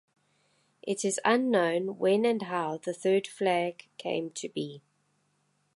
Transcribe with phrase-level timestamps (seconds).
[0.81, 4.81] It is unknown when and how the third flag came to be.